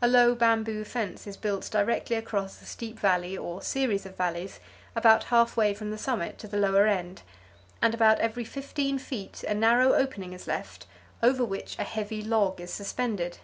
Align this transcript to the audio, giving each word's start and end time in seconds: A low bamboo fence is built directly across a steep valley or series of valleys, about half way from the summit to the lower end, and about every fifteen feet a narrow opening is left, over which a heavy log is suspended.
A 0.00 0.06
low 0.06 0.36
bamboo 0.36 0.84
fence 0.84 1.26
is 1.26 1.36
built 1.36 1.68
directly 1.72 2.14
across 2.14 2.62
a 2.62 2.64
steep 2.64 3.00
valley 3.00 3.36
or 3.36 3.60
series 3.62 4.06
of 4.06 4.16
valleys, 4.16 4.60
about 4.94 5.24
half 5.24 5.56
way 5.56 5.74
from 5.74 5.90
the 5.90 5.98
summit 5.98 6.38
to 6.38 6.46
the 6.46 6.56
lower 6.56 6.86
end, 6.86 7.22
and 7.82 7.92
about 7.92 8.20
every 8.20 8.44
fifteen 8.44 8.96
feet 8.96 9.42
a 9.42 9.54
narrow 9.54 9.92
opening 9.92 10.32
is 10.32 10.46
left, 10.46 10.86
over 11.20 11.44
which 11.44 11.76
a 11.80 11.82
heavy 11.82 12.22
log 12.22 12.60
is 12.60 12.72
suspended. 12.72 13.38